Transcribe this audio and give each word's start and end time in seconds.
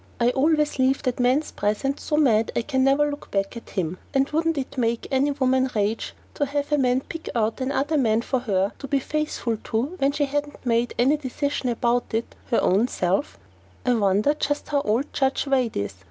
I 0.19 0.31
always 0.31 0.79
leave 0.79 1.03
that 1.03 1.19
man's 1.19 1.51
presence 1.51 2.01
so 2.01 2.17
mad 2.17 2.51
I 2.55 2.63
can 2.63 2.83
never 2.83 3.11
look 3.11 3.29
back 3.29 3.55
at 3.55 3.69
him. 3.69 3.99
And 4.15 4.27
wouldn't 4.31 4.57
it 4.57 4.75
make 4.75 5.05
any 5.11 5.29
woman 5.29 5.69
rage 5.75 6.15
to 6.33 6.47
have 6.47 6.71
a 6.71 6.79
man 6.79 7.01
pick 7.01 7.29
out 7.35 7.61
another 7.61 7.99
man 7.99 8.23
for 8.23 8.39
her 8.39 8.71
to 8.79 8.87
be 8.87 8.97
faithful 8.97 9.57
to 9.65 9.81
when 9.99 10.11
she 10.11 10.25
hadn't 10.25 10.65
made 10.65 10.95
any 10.97 11.17
decision 11.17 11.69
about 11.69 12.15
it 12.15 12.33
her 12.49 12.61
own 12.63 12.87
self? 12.87 13.37
I 13.85 13.93
wonder 13.93 14.33
just 14.33 14.69
how 14.69 14.81
old 14.81 15.13
Judge 15.13 15.45
Wade 15.45 15.77
is? 15.77 15.93